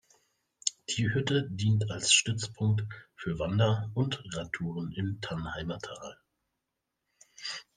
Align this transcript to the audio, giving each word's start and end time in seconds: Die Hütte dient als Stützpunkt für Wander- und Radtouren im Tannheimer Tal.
Die 0.89 1.13
Hütte 1.13 1.47
dient 1.47 1.91
als 1.91 2.11
Stützpunkt 2.11 2.81
für 3.13 3.37
Wander- 3.37 3.91
und 3.93 4.23
Radtouren 4.35 4.91
im 4.93 5.21
Tannheimer 5.21 5.77
Tal. 5.77 6.17